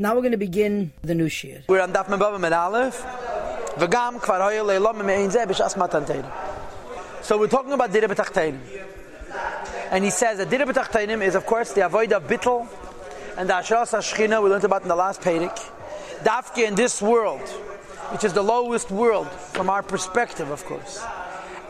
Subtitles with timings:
[0.00, 1.62] Now we're going to begin the new shir.
[1.68, 3.02] We're on Daf Mebava Med Aleph.
[3.76, 5.76] V'gam kvar hoye me'ein zeh b'shas.
[7.22, 8.60] So we're talking about Dira B'tachteinim.
[9.90, 12.66] And he says that Dira B'tachteinim is of course the avoid of Bittel
[13.36, 15.54] and the Asheras HaShechina we learned about in the last Pedic.
[16.22, 17.46] Dafke in this world,
[18.08, 21.04] which is the lowest world from our perspective of course.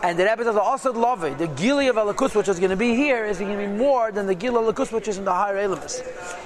[0.03, 2.95] And the Rebbe says also love the Gili of Alakus, which is going to be
[2.95, 5.33] here, is going to be more than the Gili of Alakus, which is in the
[5.33, 6.03] higher Elamis.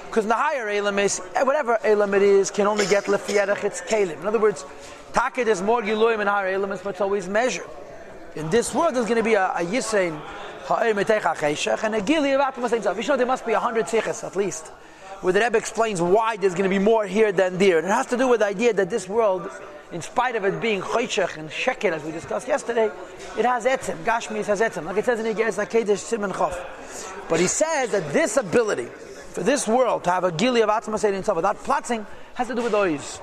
[0.07, 3.81] Because in the higher Elamis, eh, whatever Elam it is, can only get Lefierach, it's
[3.81, 4.19] Kalim.
[4.19, 4.65] In other words,
[5.13, 7.69] Takid is more Giluim in higher Elamis, but it's always measured.
[8.35, 10.19] In this world, there's going to be a, a Yisrain,
[10.67, 14.67] and a Gili of Atmas You know, there must be a hundred Sikhs at least,
[15.21, 17.77] where the Rebbe explains why there's going to be more here than there.
[17.77, 19.49] And it has to do with the idea that this world
[19.95, 22.91] in spite of it being choshech and sheker, as we discussed yesterday,
[23.37, 23.95] it has etzim.
[24.03, 24.83] Gashmis has etzim.
[24.83, 26.53] Like it says in Igez Lakedesh Simon Chof.
[27.29, 28.87] But he says that this ability
[29.31, 32.55] for this world to have a gili of atzma in itself without platzing has to
[32.55, 33.21] do with ois.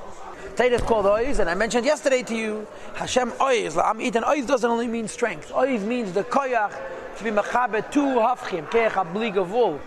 [0.57, 3.77] Tate is called ois, and I mentioned yesterday to you, Hashem ois.
[3.77, 5.53] I'm eating ois doesn't only mean strength.
[5.53, 6.75] Ois means the koyach
[7.19, 9.79] to be mechabe two hafchim, keach abli gavul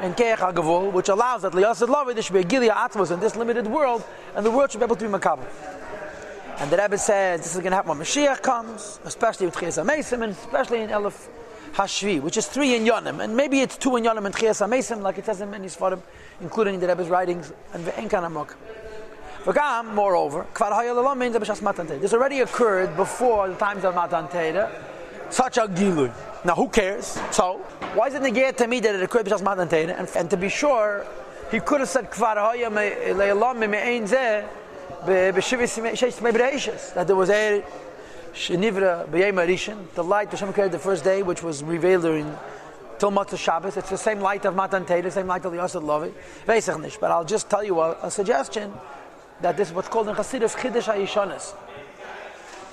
[0.00, 3.36] and keach gavul, which allows that liyasad there should be a gili atmos in this
[3.36, 4.02] limited world,
[4.34, 5.44] and the world should be able to be mechabe.
[6.60, 9.82] And the Rebbe says this is going to happen when Mashiach comes, especially with Chias
[9.82, 11.28] HaMesim, and especially in Elif
[11.72, 15.00] Hashvi, which is three in Yonim, and maybe it's two in Yonim and Chias HaMesim,
[15.00, 16.02] like it says in many Sfarim,
[16.42, 18.54] including the Rebbe's writings, and Ve'enkan HaMok.
[19.44, 24.28] V'gam, moreover, Kvar Hayal means B'shas Matan This already occurred before the times of Matan
[25.30, 26.12] such a Gilui.
[26.44, 27.18] Now, who cares?
[27.30, 27.54] So,
[27.94, 29.88] why is it negated to me that it occurred B'shas Matan?
[29.88, 31.06] And, and to be sure,
[31.50, 34.46] he could have said Kvar Hayal Le'elam Me'ein Zeh,
[36.94, 37.64] that there was a
[38.32, 42.36] Shenivra B'yem Arishin, the light Hashem created the first day, which was revealed during
[42.98, 43.76] till Matzah Shabbos.
[43.76, 46.12] It's the same light of Matan Teda, the same light of the Yosef Lovi.
[47.00, 48.72] But I'll just tell you a, a, suggestion
[49.40, 51.54] that this is what's called in Chassidus Chiddush HaYishonis.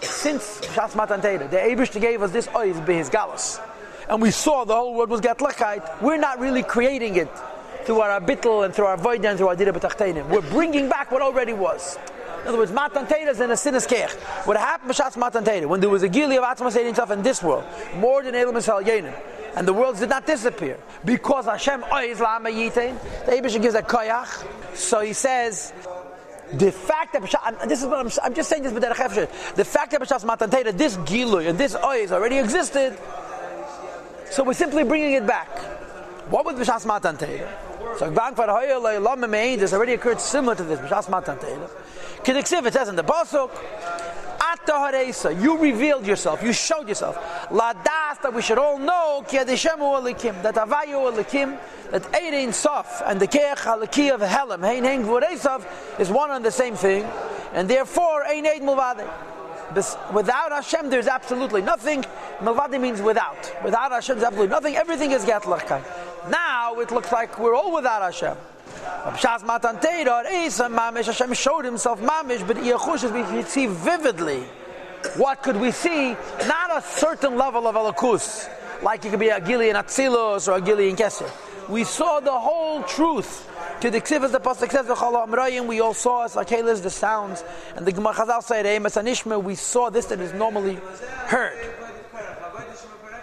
[0.02, 3.59] Since Shas Matan Teda, the Abish gave us this oil his galus.
[4.09, 6.02] And we saw the whole world was Gatlachite.
[6.02, 7.29] We're not really creating it
[7.84, 10.28] through our Abittel and through our Void and through our Dira B'Tachteinim.
[10.29, 11.97] We're bringing back what already was.
[12.47, 14.09] In other words, Matan is in a sinas kech.
[14.47, 17.22] What happened b'shatz Matan Teda when there was a gili of Atzma Seidim himself in
[17.22, 17.66] this world,
[17.97, 19.13] more than Elam Yisrael Yenim,
[19.58, 22.97] and the worlds did not disappear because Hashem oiz la'ama yitain.
[23.25, 24.47] The Abish gives a koyach.
[24.78, 25.74] So he says.
[26.53, 30.02] The fact that this is what I'm, I'm just saying this, but the fact that
[30.02, 32.97] b'shas matan this gilui and this ois already existed,
[34.29, 35.50] so we're simply bringing it back.
[36.29, 37.18] What was b'shas matan?
[37.97, 41.09] So Bank for Hoya this already occurred similar to this, b'shas
[42.68, 43.50] it says in the Pasuk,
[44.40, 47.18] Ata you revealed yourself, you showed yourself.
[47.50, 51.58] La das, that we should all know, that avayu alikim,
[51.90, 56.52] that Eirin Sof and the Keach Halaki of Helam, Hein Hein is one and the
[56.52, 57.03] same thing,
[57.53, 59.09] and therefore, Ein Eid Mulvade.
[60.14, 62.06] Without Hashem, there's absolutely nothing.
[62.41, 63.52] Mulvade means without.
[63.64, 64.75] Without Hashem, there's absolutely nothing.
[64.75, 65.84] Everything is Gatlachkai.
[66.30, 68.38] Now it looks like we're all without Hashem.
[69.16, 74.44] Shas Matan Teira, Eisa Mamish, Hashem showed himself Mamish, but Iachush, we can see vividly.
[75.16, 76.16] What could we see?
[76.46, 78.50] Not a certain level of Alakus,
[78.84, 80.98] like it could be a Gili in or a Gili in.
[81.70, 83.46] We saw the whole truth.
[83.82, 87.44] To the Ksivas, the Pasuk says, we all saw as like the sounds,
[87.76, 90.80] and the Gemara Chazal said, Anishma, we saw this that is normally
[91.28, 91.87] heard.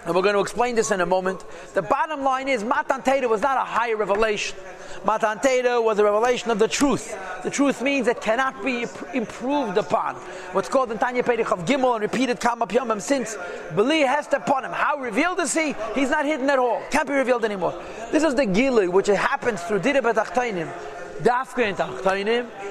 [0.05, 1.45] And we're going to explain this in a moment.
[1.73, 4.59] The bottom line is Matan Teda was not a higher revelation.
[5.05, 7.17] Matan Teda was a revelation of the truth.
[7.43, 10.17] The truth means it cannot be improved upon.
[10.53, 13.37] What's called in Tanya Perich of Gimel and repeated Kama Piyamim since
[13.75, 14.73] Beli has upon him.
[14.73, 15.75] How revealed is he?
[15.95, 16.83] He's not hidden at all.
[16.91, 17.81] Can't be revealed anymore.
[18.13, 20.71] This is the Gili, which happens through Dira B'Tachtainim.
[21.23, 22.29] Dafka in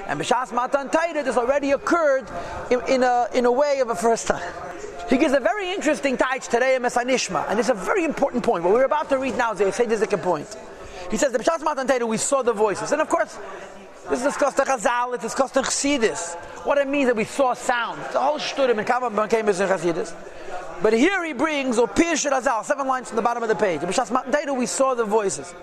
[0.07, 2.29] and B'Shas Matan Teda, this already occurred
[2.69, 4.53] in, in, a, in a way of a first time.
[5.09, 8.63] He gives a very interesting taich today in Mesanishma, and it's a very important point.
[8.63, 10.55] What we're about to read now is a Sedizikim point.
[11.11, 12.91] He says, the B'Shas Matan we saw the voices.
[12.91, 13.37] And of course,
[14.09, 16.35] this is discussed in Chazal, it's discussed in Chassidus.
[16.65, 18.01] What it means that we saw sound.
[18.13, 20.13] The whole Shturim in Kama came in Chassidus.
[20.81, 23.83] But here he brings, or Pirshat Azal, seven lines from the bottom of the page.
[23.83, 25.53] In B'Shas Matan we saw the voices.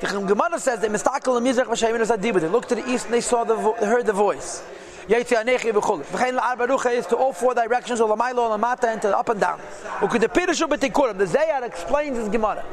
[0.00, 3.44] The Gemara says that Mistakel and Mizrach They looked to the east and they saw
[3.44, 4.62] the vo- heard the voice.
[5.10, 6.04] Yetzi Anechi v'chul.
[6.04, 9.58] V'chein la'ar is to all four directions, or l'maylo, l'mata, and to up and down.
[9.98, 11.18] U'kud the Pirishu b'tikurim.
[11.18, 12.64] The Zayar explains his Gemara.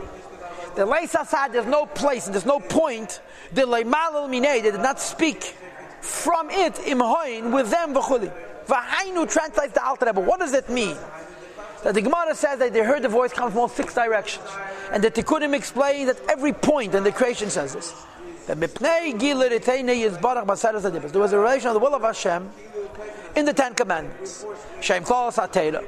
[0.75, 3.21] The Leis Asad, there's no place and there's no point.
[3.53, 5.55] The Leimalal Minei, they did not speak
[6.01, 8.31] from it, imhoin, with them v'chuli.
[8.67, 10.21] V'hainu translates the Alter Rebbe.
[10.21, 10.95] What does it mean?
[11.83, 14.45] That the Gemara says that they heard the voice come from all six directions.
[14.91, 17.95] And the couldn't explain that every point in the creation says this.
[20.85, 21.11] Adibas.
[21.11, 22.49] There was a relation of the will of Hashem
[23.35, 24.45] in the Ten Commandments.
[24.81, 25.83] Shem kol satera.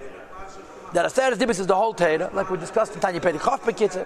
[0.94, 4.06] That aseres dibas is the whole Torah, like we discussed in Tanya Perikov Bekitzer.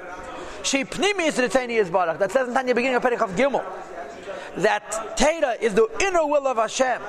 [0.64, 1.36] She pnimi is.
[1.40, 3.64] That says in Tanya beginning of Perikov Gimel.
[4.58, 7.02] That Torah is the inner will of Hashem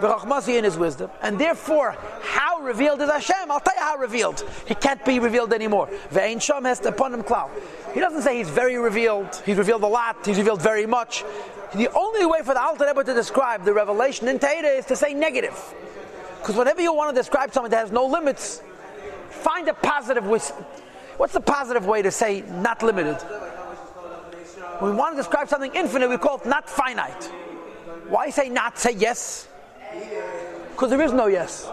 [0.00, 3.50] v'chachmasi in his wisdom, and therefore, how revealed is Hashem?
[3.50, 4.42] I'll tell you how revealed.
[4.66, 5.88] He can't be revealed anymore.
[6.10, 7.50] Ve'ein sham has upon him cloud.
[7.94, 9.42] He doesn't say he's very revealed.
[9.44, 10.24] He's revealed a lot.
[10.24, 11.24] He's revealed very much.
[11.74, 14.96] The only way for the Alter Rebbe to describe the revelation in Torah is to
[14.96, 15.58] say negative.
[16.38, 18.62] Because whenever you want to describe something that has no limits,
[19.30, 20.24] find a positive.
[20.24, 23.16] What's the positive way to say not limited?
[24.78, 27.24] When we want to describe something infinite, we call it not finite.
[28.08, 28.78] Why say not?
[28.78, 29.48] Say yes.
[30.70, 31.66] Because there is no yes.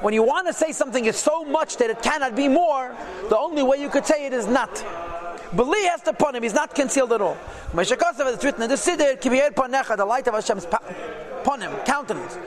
[0.00, 2.94] When you want to say something is so much that it cannot be more,
[3.28, 4.84] the only way you could say it is not.
[5.56, 7.36] Beli has to pun him, he's not concealed at all.
[7.72, 10.66] Meshakasav is written in the Siddur, Kibiyel Panecha, the light of Hashem's
[11.44, 12.38] pun him, countenance,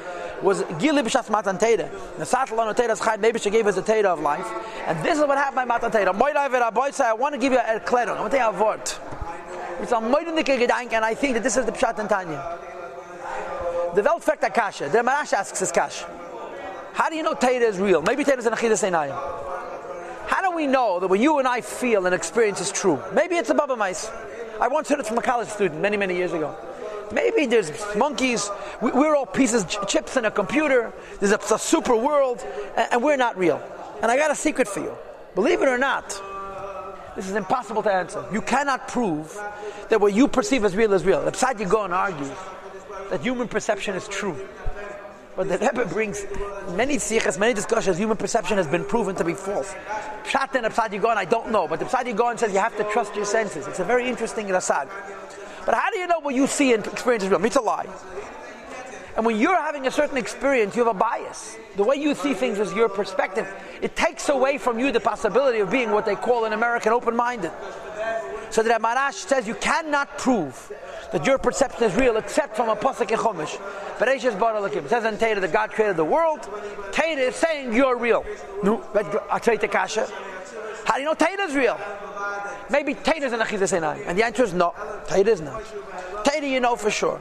[0.42, 1.90] was Gili B'Shas Matan Teda.
[2.18, 4.48] The Satalon Teda's Chayim, maybe she gave us the Teda of life.
[4.86, 6.08] And this is what happened by Matan Teda.
[7.02, 8.82] I want to give you a kledon, I want to tell you a word.
[9.80, 12.58] It's a moidendike gedanke, and I think that this is the Pshat and Tanya.
[13.94, 14.90] The Welt fragt a Kasha.
[14.90, 16.06] The Marash asks his Kasha.
[16.94, 18.02] How do you know Torah is real?
[18.02, 19.37] Maybe Torah is an Achidas Einayim.
[20.58, 23.00] We know that what you and I feel and experience is true?
[23.14, 24.10] Maybe it's a Bubbe Maise.
[24.60, 26.58] I once heard it from a college student many, many years ago.
[27.12, 28.50] Maybe there's monkeys.
[28.82, 30.92] We're all pieces, chips in a computer.
[31.20, 32.44] There's a, a super world,
[32.76, 33.62] and we're not real.
[34.02, 34.98] And I got a secret for you.
[35.36, 36.20] Believe it or not,
[37.16, 38.26] this is impossible to answer.
[38.34, 39.40] You cannot prove
[39.90, 41.20] that what you perceive as real is real.
[41.20, 42.32] Upside you go and argue
[43.12, 44.36] that human perception is true.
[45.38, 46.26] But the Rebbe brings
[46.76, 48.00] many tzichas, many discussions.
[48.00, 49.72] Human perception has been proven to be false.
[50.24, 53.16] Pshat and Pshat Yigon, I don't know, but the Yigon says you have to trust
[53.16, 53.68] your senses.
[53.68, 54.90] It's a very interesting rasad.
[55.64, 57.46] But how do you know what you see and experience is real?
[57.46, 57.86] It's a lie.
[59.16, 61.56] And when you're having a certain experience, you have a bias.
[61.76, 63.48] The way you see things is your perspective.
[63.82, 67.52] It takes away from you the possibility of being what they call in American open-minded.
[68.50, 70.72] So that Marash says you cannot prove
[71.12, 73.58] that your perception is real except from a pasuk in Chumash.
[73.98, 74.88] Bereshis bara lakim.
[74.88, 76.42] Says in Torah that God created the world.
[76.92, 78.26] Torah is saying you're real.
[78.64, 78.82] No,
[79.42, 80.10] tell you kasha.
[80.86, 81.80] How do you know Torah is real?
[82.70, 84.74] Maybe Torah is an achizas and the answer is no.
[85.08, 85.64] Torah is not.
[86.24, 87.20] Torah you know for sure.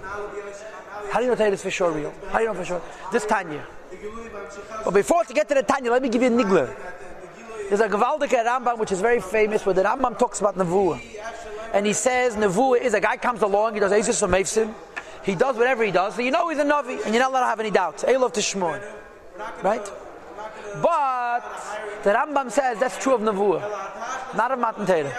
[1.10, 2.12] How do you know Torah is for sure real?
[2.30, 2.82] How do you know for sure?
[3.12, 3.66] This Tanya.
[4.84, 6.74] But before to get to the Tanya, let me give you a nigler.
[7.68, 11.15] There's a Gewaldike Rambam which is very famous where the Rambam talks about Nevuah
[11.76, 14.72] and he says Nevuah is a guy comes along, he does Asus from Mefsim,
[15.22, 17.40] he does whatever he does, so you know he's a Navi, and you're not allowed
[17.40, 18.02] to have any doubts.
[18.04, 18.82] Elov to Shmon.
[19.62, 19.86] Right?
[20.82, 21.42] But
[22.02, 23.60] the Rambam says that's true of Nevuah,
[24.34, 25.12] not of Matan Teda.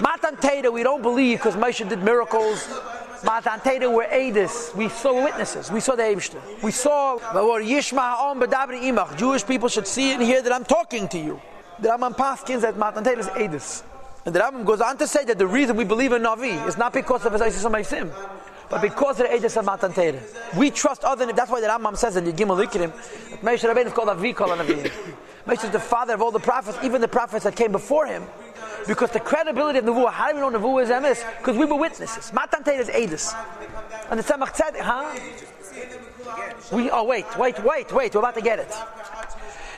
[0.00, 2.66] Matan Teda we don't believe because Moshe did miracles.
[3.22, 4.74] Matan Teda were Adis.
[4.74, 5.70] We saw witnesses.
[5.70, 6.62] We saw the Eibshter.
[6.62, 7.18] We saw
[9.16, 11.40] Jewish people should see and hear that I'm talking to you.
[11.78, 13.82] The Rambam Paskins that Matan Teda is Adis.
[14.24, 16.78] And the Rambam goes on to say that the reason we believe in Navi is
[16.78, 18.10] not because of his Isis Maisim,
[18.70, 20.18] but because of the Aegis of Matan Torah.
[20.56, 22.90] We trust other that's why the Rambam says in the Gimel Ikrim
[23.30, 24.90] that Moshe Rabbeinu is called Avi Kol Navi.
[25.46, 28.22] Moshe is the father of all the prophets, even the prophets that came before him.
[28.86, 31.24] Because the credibility of Nevuah, how do we know Nevuah is MS?
[31.38, 32.32] Because we were witnesses.
[32.32, 33.34] Matan Torah is Aegis.
[34.10, 35.18] And the Tzemach Tzedek, huh?
[36.72, 38.74] We, oh, wait, wait, wait, wait, we're about to get it.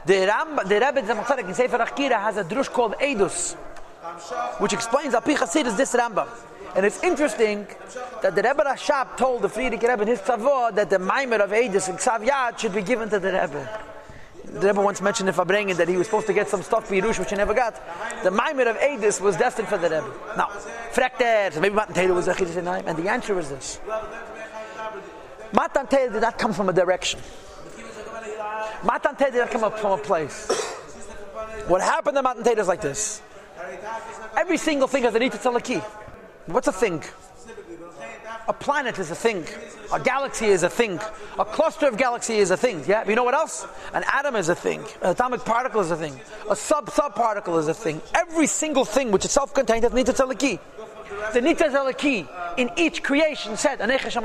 [0.06, 3.56] The, Rambam, the Rebbe Tzemach Tzedek in Sefer HaChakira has a drush called Eidus
[4.58, 6.28] which explains Api Chasid this Rambam.
[6.74, 7.66] And it's interesting
[8.22, 11.50] that the Rebbe Rashab told the Frierdiker Rebbe in his Tzavor that the Maimer of
[11.50, 13.82] Eidus and Ksav should be given to the Rebbe.
[14.44, 16.94] The Rebbe once mentioned in Farbrengen that he was supposed to get some stuff for
[16.94, 17.74] Yerush, which he never got.
[18.22, 20.12] The Maimer of Eidus was destined for the Rebbe.
[20.36, 20.48] Now,
[20.92, 23.80] Frekter, maybe Matan Taylor was a Chiddush and the answer is this.
[25.52, 27.20] Matan Taylor did not come from a direction.
[28.84, 30.46] Matan Taylor did not come up from a place.
[31.68, 33.22] What happened to Matan Taylor is like this.
[34.36, 35.80] Every single thing has a need to tell a key.
[36.46, 37.02] What's a thing?
[38.48, 39.44] A planet is a thing.
[39.92, 41.00] A galaxy is a thing.
[41.38, 42.84] A cluster of galaxy is a thing.
[42.86, 43.08] Yeah.
[43.08, 43.66] You know what else?
[43.92, 44.84] An atom is a thing.
[45.02, 46.20] An atomic particle is a thing.
[46.48, 48.00] A sub sub particle is a thing.
[48.14, 50.60] Every single thing which is self-contained has need to tell a key.
[51.32, 51.40] The
[51.88, 52.26] a key
[52.56, 54.24] in each creation said Anech Hashem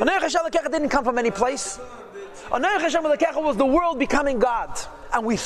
[0.00, 1.80] Anech didn't come from any place.
[2.50, 4.78] Anech Hashem was the world becoming God,
[5.12, 5.38] and we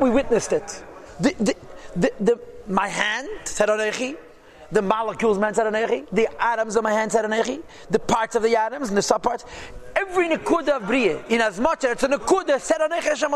[0.00, 0.84] we witnessed it.
[1.20, 1.54] The, the,
[1.96, 4.16] the, the, my hand said Anechi,
[4.72, 8.42] the molecules man said Anechi, the atoms of my hand said Anechi, the parts of
[8.42, 9.44] the atoms and the subparts.
[9.94, 13.30] Every Nakuda of Bria, in as much as it's a Nakuda, said Anechi Hashem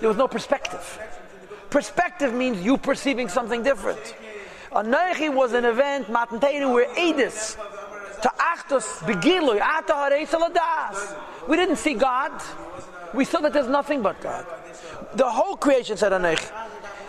[0.00, 0.98] There was no perspective.
[1.70, 4.14] Perspective means you perceiving something different.
[4.72, 6.40] Anoichi was an event, Matan
[6.72, 7.56] where Edis,
[8.22, 10.26] to Achtos, Begilui, Ata
[11.48, 12.32] We didn't see God.
[13.14, 14.46] We saw that there's nothing but God.
[15.14, 16.50] The whole creation said Anoichi.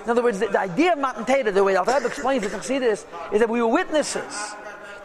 [0.04, 2.52] In other words, the, the idea of Matan Torah, the way Al Rebbe explains it,
[2.52, 4.54] this, is that we were witnesses.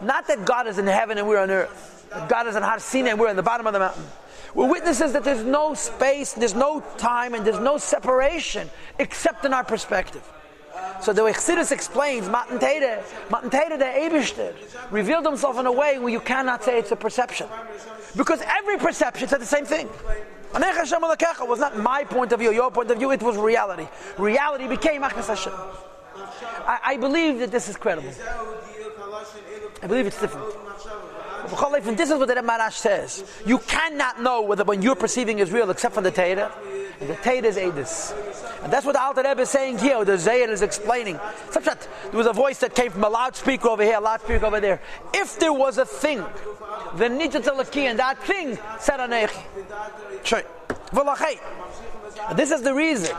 [0.00, 2.06] Not that God is in heaven and we're on earth.
[2.28, 4.04] God is in Har Sinai and we're in the bottom of the mountain.
[4.54, 9.52] We're witnesses that there's no space, there's no time, and there's no separation except in
[9.52, 10.22] our perspective.
[11.00, 14.54] So the way Chassidus explains, Matan Torah, Matan Torah, the Eibishter,
[14.90, 17.48] revealed himself in a way where you cannot say it's a perception.
[18.16, 19.88] Because every perception said the same thing.
[20.54, 23.36] Anech Hashem Elokecha was not my point of view, your point of view, it was
[23.36, 23.88] reality.
[24.18, 25.52] Reality became Achas Hashem.
[26.66, 28.12] I, I believe that this is credible.
[29.82, 30.46] I believe it's different.
[31.96, 33.24] This is what the Marash says.
[33.44, 36.52] You cannot know whether when you're perceiving is real except for the Torah.
[37.00, 38.14] And the Torah is Edis.
[38.62, 41.18] And that's what the Alter Rebbe is saying here, the Zayir is explaining.
[41.52, 41.76] There
[42.12, 44.80] was a voice that came from a loudspeaker over here, a loudspeaker over there.
[45.12, 46.18] If there was a thing,
[46.96, 49.42] the Nijat and that thing said Anechi.
[52.34, 53.14] This is the reason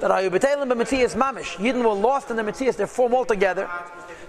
[0.00, 3.68] that Ayubatelim b'Metzias Mamish, Yidden were lost in the Matias, they're formed all together.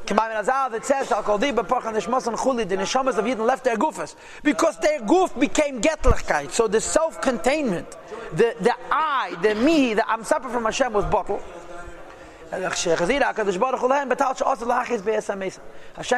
[0.06, 4.16] K'mayim Azal, it says, Al Nishmas and Chuli, the Neshamas of Yidden left their gufas.
[4.42, 6.52] Because their goof became Getlichkeit.
[6.52, 7.96] So the self-containment,
[8.34, 11.44] the, the I, the me, the I'm separate from Hashem was bottled.
[12.52, 12.98] Hashem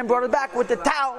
[0.06, 1.18] brought it back with the towel.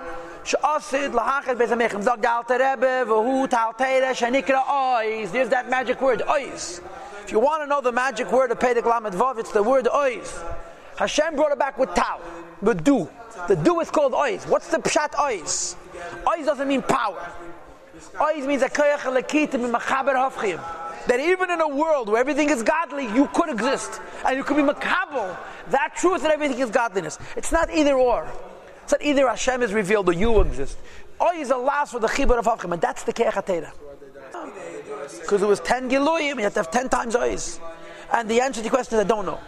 [5.32, 6.82] There's that magic word, ois.
[7.24, 9.86] If you want to know the magic word of Pedek Lamed Vav, it's the word
[9.86, 10.44] ois.
[10.98, 12.20] Hashem brought it back with tau,
[12.62, 13.08] with do.
[13.48, 14.48] The do is called ois.
[14.48, 15.76] What's the pshat ois?
[16.26, 17.32] Ois doesn't mean power.
[18.16, 20.60] Ois means a koyach alekitim machaber hafchim
[21.08, 24.00] that even in a world where everything is godly, you could exist.
[24.26, 25.38] And you could be makabel.
[25.70, 27.18] That truth that everything is godliness.
[27.36, 28.28] It's not either or.
[28.84, 30.78] It's not either Hashem is revealed or you exist.
[31.22, 33.72] Oy is a last for the chibur of Havchim, and that's the keachatera.
[35.22, 37.60] Because it was 10 giluyim, you have to have 10 times oyes.
[38.12, 39.40] And the answer to the question is I don't know.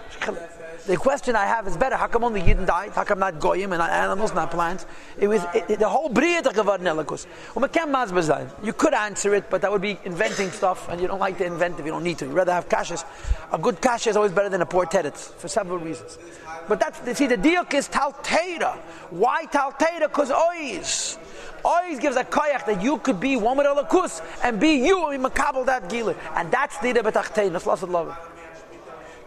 [0.88, 1.96] The question I have is better.
[1.96, 2.92] How come only Yidden died?
[2.92, 4.86] How come not goyim and not animals, not plants?
[5.18, 7.26] It was it, it, the whole bria geworden elikus.
[8.64, 11.46] You could answer it, but that would be inventing stuff, and you don't like to
[11.46, 12.26] invent if you don't need to.
[12.28, 13.04] You rather have kashas.
[13.52, 16.20] A good kasha is always better than a poor teretz for several reasons.
[16.68, 18.78] But that's see the deal is talteira.
[19.10, 20.02] Why talteira?
[20.02, 21.18] Because ois.
[21.64, 25.26] Always gives a koyach that you could be one with alakus and be you and
[25.26, 26.14] makabel that gila.
[26.36, 27.54] And that's the betachtein.
[27.54, 27.82] That's lost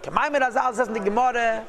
[0.09, 1.67] Kemaimir Azal says in the Gemara,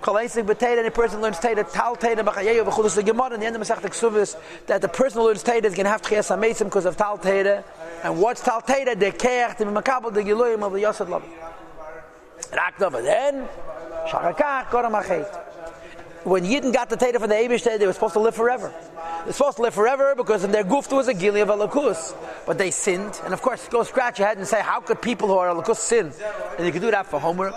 [0.00, 3.56] Kolaisik b'teira, any person learns teira, tal teira, b'chayeyu, v'chudus the Gemara, in the end
[3.56, 6.64] of Masech Ksubis, that the person who learns teira is going to have tchias ha
[6.64, 7.64] because of tal teira.
[8.04, 8.96] And what's tal teira?
[8.96, 11.24] The keach, the makabel, the giluyim of the Yosef Love.
[12.52, 13.48] Rakt over then,
[14.06, 15.44] shachakach, koram achet.
[16.22, 18.72] When Yidden got the teira from the Abish they were supposed to live forever.
[19.24, 22.14] They're supposed to live forever because in their goof was a gili of alakus.
[22.46, 23.20] But they sinned.
[23.24, 25.76] And of course, go scratch your head and say, how could people who are alakus
[25.76, 26.12] sin?
[26.56, 27.54] And you could do that for homework.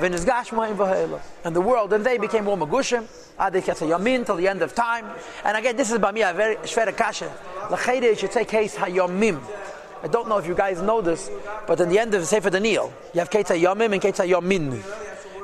[0.00, 3.06] And the world, and they became more magushim.
[3.38, 5.06] Yamin till the end of time.
[5.44, 7.30] And again, this is by me a very shvera kasha.
[7.70, 9.40] L'chayde, should say case hayomim.
[10.02, 11.30] I don't know if you guys know this,
[11.66, 14.82] but in the end of Sefer Daniel, you have Ketza Yomim and Ketza Yomin.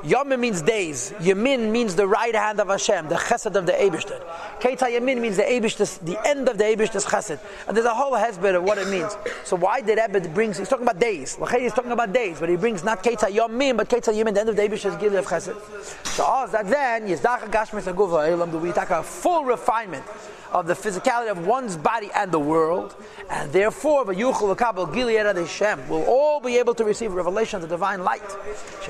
[0.03, 1.13] Yomim means days.
[1.19, 4.21] Yamin means the right hand of Hashem, the chesed of the Eibishter.
[4.59, 7.39] Keita Yamin means the Eibishter, the end of the Eibishter's chesed.
[7.67, 9.15] And there's a whole hezbollah of what it means.
[9.43, 11.37] So why did Ebed brings, he's talking about days.
[11.37, 14.41] Lachei is talking about days, but he brings not Keita Yamin, but Keita Yamin, the
[14.41, 16.05] end of the Eibishter's gift of chesed.
[16.05, 20.03] So all that then, Yizdach Gashmis Aguva, Elam, we take a full refinement
[20.51, 22.95] of the physicality of one's body and the world,
[23.29, 27.61] and therefore the v'yuchel v'kabel gilead Hashem will all be able to receive revelation of
[27.61, 28.27] the divine light,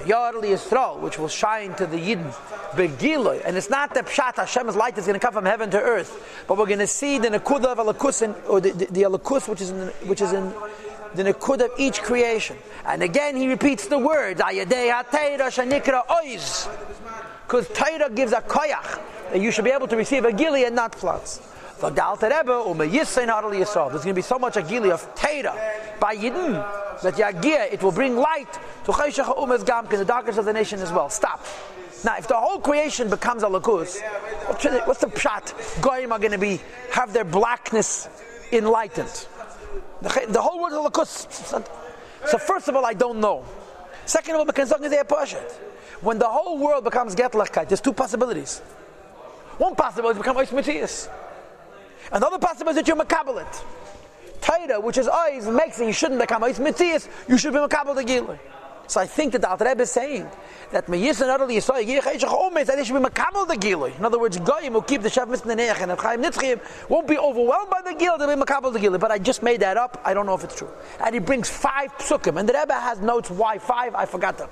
[0.06, 2.34] Yisrael, which will shine to the Yidden,
[2.78, 5.82] begiloy, and it's not that pshat Hashem's light is going to come from heaven to
[5.82, 9.48] earth, but we're going to see the nekuda of alakus, or the, the, the alakus
[9.48, 10.54] which is in, which is in
[11.16, 12.58] the nekud of each creation.
[12.86, 14.42] And again, he repeats the words.
[17.48, 19.00] Because Torah gives a koyach
[19.32, 21.42] that you should be able to receive a gili and not floods.
[21.82, 25.56] Umm there's going to be so much agili of Torah
[26.00, 26.54] by Yidden
[27.02, 28.52] that Yagia, it will bring light
[28.84, 31.10] to Chayshach Umas Gamkin, the darkness of the nation as well.
[31.10, 31.46] Stop.
[32.04, 34.00] Now, if the whole creation becomes a lakus,
[34.88, 35.82] what's the pshat?
[35.82, 38.08] Goyim are going to be have their blackness
[38.52, 39.28] enlightened.
[40.02, 41.66] The, the whole world is a lakus.
[42.28, 43.44] So first of all, I don't know.
[44.06, 48.60] Second of all, because when the whole world becomes getlachkeit, there's two possibilities.
[49.58, 51.10] One possibility is become Ois Matthias.
[52.12, 53.64] Another possibility is that you're Makabalit.
[54.40, 57.94] Taita, which is eyes, makes it you shouldn't become Ois Matthias, you should be Makabal
[57.94, 58.40] the Gilui.
[58.90, 60.28] So I think that the Alter Rebbe is saying
[60.72, 63.96] that Meyis and Adal Yisrael Yirchei Omes that they should be makabel the Gilui.
[63.96, 67.16] In other words, Goyim will keep the Shav Mitzvah Neach and Chaim Nitzchim won't be
[67.16, 68.18] overwhelmed by the Gil.
[68.18, 69.00] They'll be makabel the Gilui.
[69.00, 70.02] But I just made that up.
[70.04, 70.72] I don't know if it's true.
[71.04, 73.94] And he brings five psukim, and the Rebbe has notes why five.
[73.94, 74.50] I forgot them.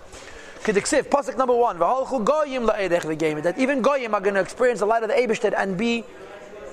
[0.60, 1.80] Kediksiv, pasuk number one.
[1.80, 6.04] That even Goyim are going to experience the light of the Eibushter and be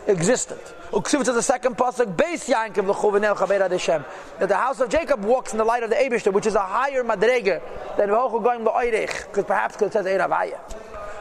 [0.06, 0.60] existent.
[0.92, 4.04] Uksiv to the second pasuk, Beis Yankiv l'chuvinel chaber Hashem.
[4.38, 6.60] That the house of Jacob walks in the light of the Eibushter, which is a
[6.60, 7.60] higher madrege
[7.96, 10.60] than V'holchu Goyim la'edech, because perhaps because it says Eiravaya.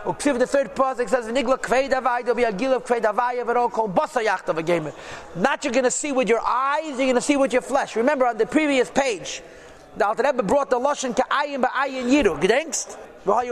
[0.03, 2.19] Uksiv the third pasuk says Nigla Kvei Davai.
[2.19, 4.91] There'll be a gil of Kvei but all called Basa Yachtav a gamer.
[5.35, 7.95] Not you're going to see with your eyes, you're going to see with your flesh.
[7.95, 9.41] Remember on the previous page,
[9.95, 12.41] the Alter Rebbe brought the lashon Ka'ayin Ba'ayin Yiru.
[12.41, 12.97] Gedenkst?
[13.25, 13.45] This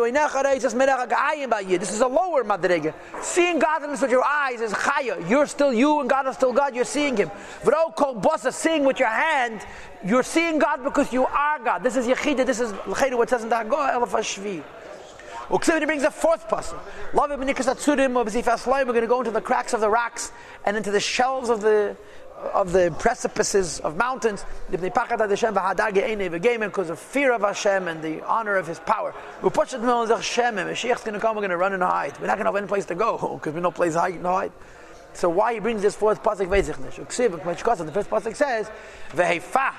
[1.94, 2.94] is a lower madrege.
[3.22, 5.30] Seeing godliness with your eyes is chaya.
[5.30, 6.75] You're still you, and God is still God.
[6.75, 7.32] You're seeing Him.
[7.63, 9.66] Bossa, seeing with your hand,
[10.06, 11.84] you're seeing God because you are God.
[11.84, 12.46] This is yechida.
[12.46, 14.63] This is what says in the Haggadah.
[15.51, 16.80] Uksivity brings a fourth puzzle.
[17.13, 20.32] Love We're going to go into the cracks of the rocks
[20.66, 21.98] and into the shelves of the
[22.54, 28.80] of the precipices of mountains because of fear of Hashem and the honor of His
[28.80, 29.14] power.
[29.42, 32.20] Mashiach's going to come, we're going to run and hide.
[32.20, 34.22] We're not going to have any place to go because we no place to hide.
[34.22, 34.52] No hide.
[35.14, 36.96] So why he brings this fourth pasuk vezichnish?
[36.96, 38.72] The first pasuk says
[39.12, 39.74] veheifa.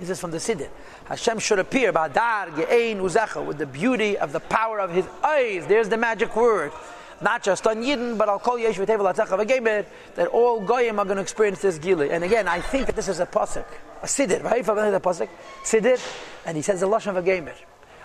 [0.00, 0.68] This is from the Siddur.
[1.04, 5.66] Hashem should appear with the beauty of the power of His eyes.
[5.66, 6.72] There's the magic word
[7.22, 11.16] not just on Yidden, but I'll call Yesh V'Tevel Atzacha that all Goyim are going
[11.16, 12.10] to experience this Gili.
[12.10, 13.64] And again, I think that this is a Pasuk,
[14.02, 14.66] a Siddur, right?
[14.66, 15.28] A Pasuk,
[15.62, 16.00] Siddur,
[16.44, 17.54] and he says the Lashon of a V'Gemer.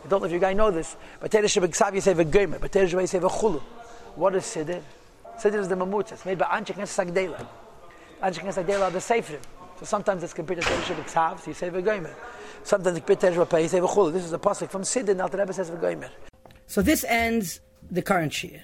[0.03, 3.07] I don't know if you guys know this, but Teresh B'Ksav say V'Gemer, but Teresh
[3.07, 3.61] say V'Chulu.
[4.15, 4.81] What is Siddur?
[5.37, 6.11] Siddur is the Mamutz.
[6.11, 7.47] It's made by Anshei Knesses HaGedolah.
[8.21, 9.41] Anshei Knesses HaGedolah are the Seifrim.
[9.79, 12.13] So sometimes it's compared to Teresh B'Ksav, so you say V'Gemer.
[12.63, 13.79] Sometimes it's compared to Teresh B'Pei, you say.
[14.11, 16.09] This is a Pasuk from Siddur, now the Rebbe says V'Gemer.
[16.67, 17.59] So this ends
[17.89, 18.61] the current Shir.